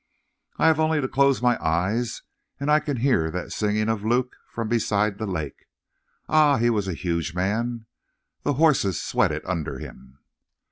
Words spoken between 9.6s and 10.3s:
him.